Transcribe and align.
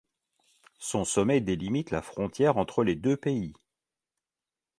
Son 0.79 1.05
sommet 1.05 1.41
délimite 1.41 1.91
la 1.91 2.01
frontière 2.01 2.57
entre 2.57 2.83
les 2.83 2.95
deux 2.95 3.17
pays. 3.17 3.53